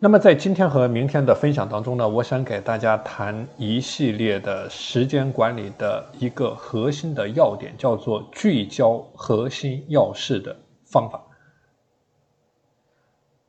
[0.00, 11.20] 那么在今天和明天的分享当中呢，我想给大家谈一系列的时间管理的一个核心的要点，叫做聚焦核心要事的方法。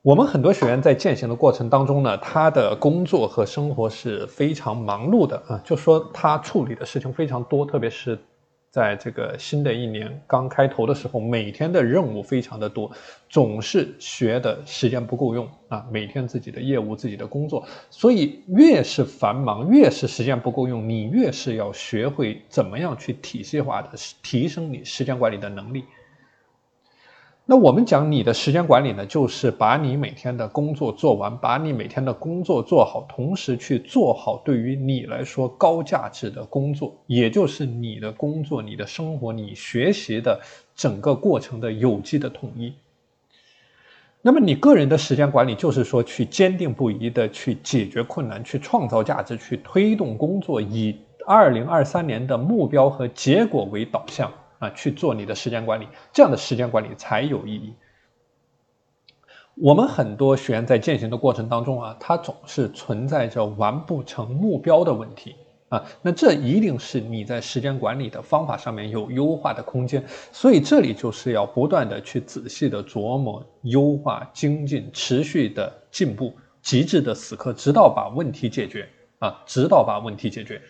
[0.01, 8.17] 我们很多学员在践行的过程当中呢，他的工作和生活是非常忙碌的啊，就说他处理的事情非常多，特别是。
[8.71, 12.91] 在这个新的一年刚开头的时候，每天的任务非常的多，
[13.27, 15.85] 总是学的时间不够用啊。
[15.91, 23.89] 每天自己的业务、自己的工作，所以越是繁忙，越是时间不够用，你越是要学会怎么样去体系化的
[24.21, 25.83] 提升你时间管理的能力。
[27.51, 40.39] 那我们讲你的时间管理呢，就是把你每天的工作做完，把你每天的工作做好，同时去做好对于你来说高价值的工作，也就是你的工作、你的生活、你学习的
[40.75, 42.71] 整个过程的有机的统一。
[44.21, 54.31] 那么你个人的时间管理，就是说去坚定不移的去解决困难，去创造价值，去推动工作，以二零二三年的目标和结果为导向。
[54.59, 57.73] 啊，去做你的时间管理，这样的时间管理才有意义。
[59.55, 65.35] 我们很多学员在践行的过程当中啊，他总是存在着完不成目标的问题
[65.67, 70.01] 啊，那这一定是你在时间管理的方法上面有优化的空间。
[70.31, 78.87] 所以这里就是要不断的去仔细的琢磨、优化、精进、持续的进步、极致的死磕，直到把问题解决
[79.19, 80.61] 啊，直到把问题解决。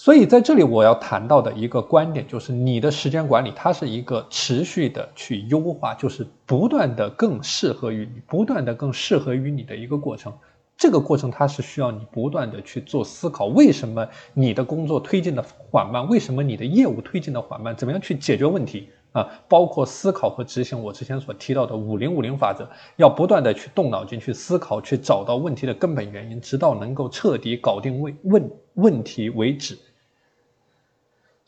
[0.00, 10.32] 所以在这里我要谈到的一个观点就是，你的时间管理它是一个持续的去优化，就是不断的更适合于你，不断的更适合于你的一个过程。
[10.76, 16.08] 这个过程它是需要你不断的去做思考，为什么你的工作推进的缓慢？
[16.08, 17.74] 为什么你的业务推进的缓慢？
[17.74, 19.28] 怎么样去解决问题啊？
[19.48, 29.76] 包括思考和执行我之前所提到的五零五零法则，要不断的去动脑筋去思考，去找到问题的根本原因，直到能够彻底搞定问问问题为止。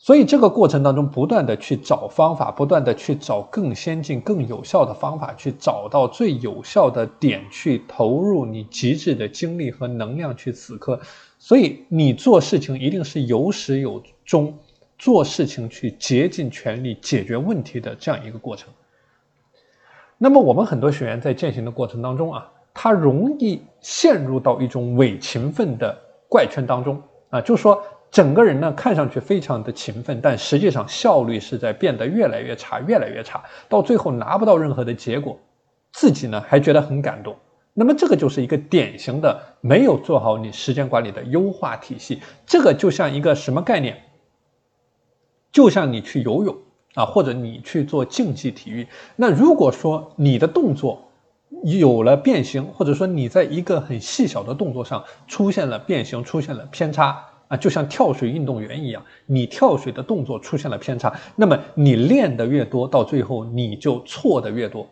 [0.03, 10.99] 所以这个过程当中，不断的去找方法，不断的去找更先进、更有效的方法，去找到最有效的点，去投入你极致的精力和能量去死磕。
[11.37, 14.51] 所以你做事情一定是有始有终，
[14.97, 18.69] 做事情去竭尽全力解决问题的这样一个过程。
[20.17, 25.95] 那么我们很多学员在践行的过程当中啊，他容易陷入到一种伪勤奋的
[26.27, 27.79] 怪圈当中啊，就说。
[28.11, 35.39] 整个人呢，看上去非常的勤奋，但实际上效率是在变得越来越差，越来越差，到最后拿不到任何的结果，
[35.93, 37.33] 自己呢还觉得很感动。
[37.73, 42.21] 那么这个就是一个典型的没有做好你时间管理的优化体系。
[42.45, 43.97] 这个就像一个什么概念？
[45.53, 46.53] 就像你去游泳
[46.95, 48.85] 啊，或者你去做竞技体育。
[49.15, 51.09] 那如果说你的动作
[51.63, 57.25] 有了变形，或者说你在一个很细小的动作上出现了变形，出现了偏差。
[57.51, 64.87] 啊，就像跳水运动员一样，你跳水的动作出现了偏差，那么你练的越多，到最后你就错的越多。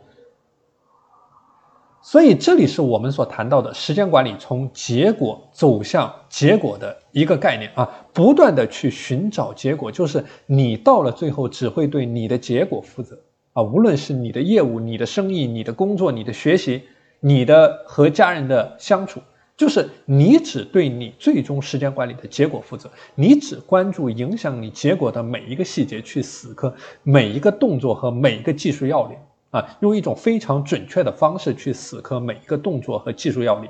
[2.02, 13.18] 所以这里是我们所谈到的时间管理，从结果走向结果的一个概念啊，不断的去寻找结果，就是你到了最后只会对你的结果负责
[13.54, 16.84] 啊，无论是你的业务、你的生意、你的工作、你的学习、
[17.22, 19.22] 你的和家人的相处。
[19.60, 29.18] 就是你只对你最终时间管理的结果负责，你只关注影响你结果的每一个细节去死磕每一个动作和每一个技术要领
[29.50, 33.70] 啊，用一种非常准确的方式去死磕每一个动作和技术要领，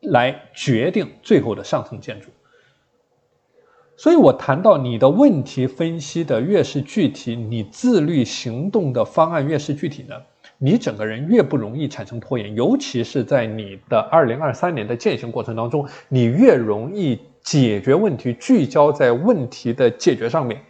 [0.00, 2.28] 来决定最后的上层建筑。
[3.96, 10.16] 所以我谈到你的问题分析的越是具体，你自律行动的方案越是具体呢。
[10.64, 20.62] 你整个人越不容易产生拖延，尤其是在你的二零二三年的践行过程当中，你越容易解决问题，聚焦在问题的解决上面。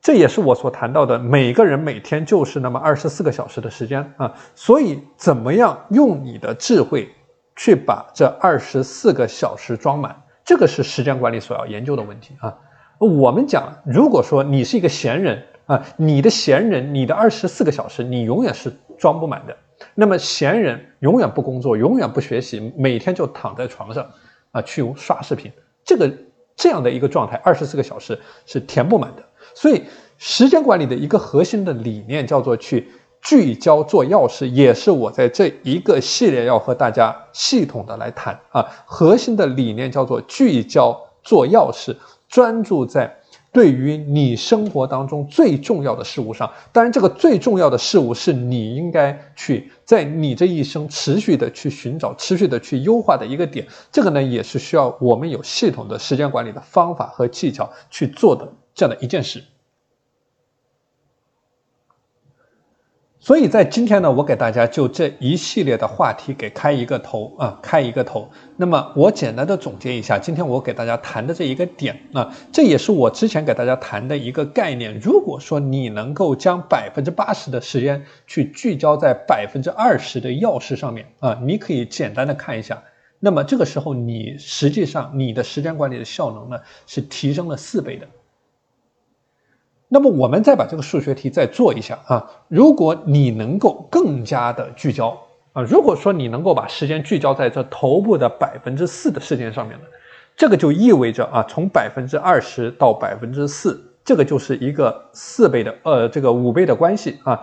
[0.00, 7.08] 这也是我所谈到的，每个人每天就是那么二十四个小时的时间啊，所以怎么样用你的智慧
[7.54, 12.58] 去把这二十四个小时装满，这个是时间管理所要研究的问题啊。
[12.98, 15.42] 我们讲，如果说你是一个闲人。
[15.68, 19.54] 啊，你的闲人，你的二十四个小时，你永远是装不满的。
[19.94, 24.10] 那么闲人永远不工作，永远不学习，每天就躺在床上，
[24.50, 25.52] 啊，去刷视频。
[25.84, 26.10] 这个
[26.56, 29.22] 这样的一个状态，二十四个小时是填不满的。
[29.52, 29.82] 所以，
[30.16, 32.88] 时间管理的一个核心的理念叫做去
[33.20, 38.64] 聚焦做要事，也是我在这一个系列要和大家系统的来谈啊。
[38.86, 41.94] 核心的理念叫做聚焦做要事，
[42.28, 43.14] 专注在。
[43.50, 53.66] 对于你生活当中最重要的事物上，当然这个最重要的事物是你应该去在你这一生持续的去寻找、持续的去优化的一个点。
[53.90, 59.42] 这个呢，也是需要我们有系统的时间管理的方法和技巧去做的这样的一件事。
[63.28, 68.26] 所以在今天呢，我给大家就这一系列的话题给开一个头啊，开一个头。
[68.56, 74.98] 那么我简单的总结一下，今天我给大家谈的这一个点啊，这也是我之前给大家谈的一个概念。
[74.98, 82.82] 如果说你能够将百分之八十的时间去聚焦在百分之二十的要事上面啊，你可以简单的看一下。
[83.20, 88.06] 那么这个时候，你实际上你的时间管理的效能呢，是提升了四倍的。
[89.90, 95.18] 那么我们再把这个数学题再做一下啊，如果你能够更加的聚焦
[95.54, 99.84] 啊，如果说你能够把时间聚焦在这头部的百分之四的事件上面呢，
[100.36, 107.42] 这个就意味着啊，从百分之二十到百分之四，这个就是一个四倍的呃这个五倍的关系啊，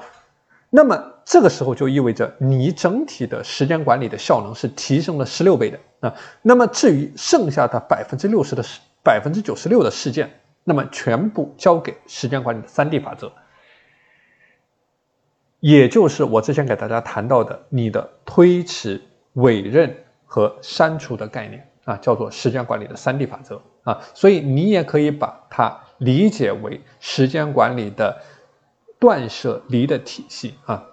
[0.69, 6.13] 那么这个时候就意味着你整体的时间管理的效能是提升了十六倍的啊，
[6.43, 8.63] 那么至于剩下的百分之六十的
[9.03, 10.29] 百分之九十六的事件。
[10.67, 13.31] 那么全部交给时间管理的三 D 法则，
[15.59, 18.99] 也就是我之前给大家谈到的你的推迟、
[19.33, 19.95] 委任
[20.25, 24.01] 和删除的概念啊，叫做时间管理的三 D 法则啊。
[24.15, 28.23] 所以你也可以把它理解为时间管理的
[28.97, 30.83] 断舍离的体系啊。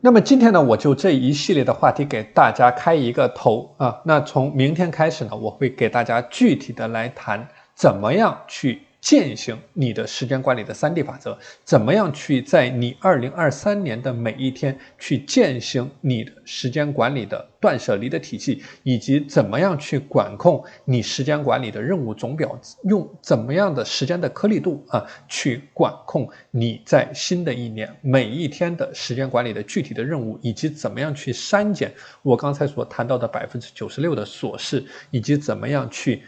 [0.00, 4.00] 那么今天呢，我就这一系列的话题给大家开一个头啊。
[4.04, 7.48] 那从明天开始呢，我会给大家具体的来谈。
[7.78, 11.38] 怎么样去践行你的时间管理的三 D 法则？
[11.64, 18.60] 怎么样去在你二零二三年的每一天去践行你的时间管理的断舍离的体系？
[18.82, 22.60] 以及怎么样去管控你时间管理的任务总表？
[22.82, 30.36] 用怎么样的时间的颗粒度啊，去管控你在新的一年每一天的时间管理的具体的任务？
[30.42, 34.84] 以及怎么样去删减我刚才所谈到的百分之九十六的琐事？
[35.12, 36.24] 以及怎么样去？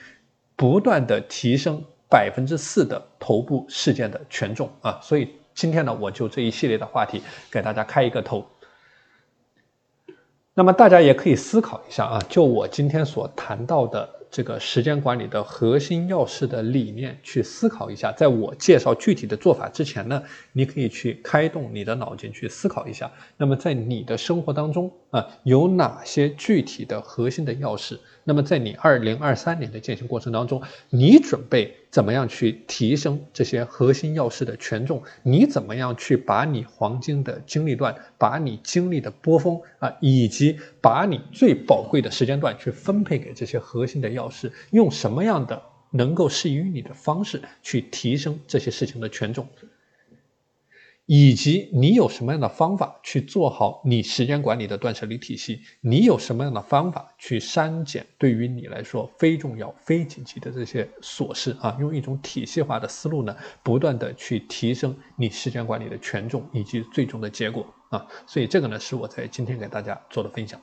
[0.60, 8.44] 不断的提升百分之四的头部事件的权重啊，所以今天呢，我就这一系列的话题给大家开一个头。
[10.52, 18.12] 那么大家也可以思考一下啊，就我今天所谈到的这个时间管理的核心要事的理念去思考一下。
[18.12, 20.22] 在我介绍具体的做法之前呢，
[20.52, 23.10] 你可以去开动你的脑筋去思考一下。
[23.38, 27.98] 那么在你的生活当中啊，有哪些具体的核心的要事？
[28.22, 35.02] 那么，在你二零二三年的践行过程当中，你准备怎么样去提升这些核心要事的权重？
[35.22, 44.52] 你怎么样去把你黄金的精力段、把你精力的波峰啊，以及把你最宝贵的时间段去分配给这些核心的要事？
[44.70, 45.60] 用什么样的
[45.90, 49.48] 能够适于你的方式去提升这些事情的权重？
[51.12, 55.60] 以及你有什么样的方法去做好你时间管理的断舍离体系？
[55.80, 61.76] 你有什么样的方法去删减对于你来说非重要、非紧急的这些琐事啊？
[61.80, 68.06] 用一种体系化的思路呢，不断的去提升你时间管理的权重以及最终的结果啊！
[68.24, 70.60] 所以这个呢，是我在今天给大家做的分享。